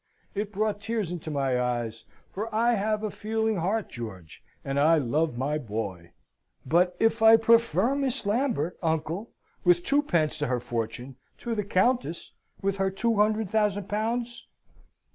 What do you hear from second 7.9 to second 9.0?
Miss Lambert,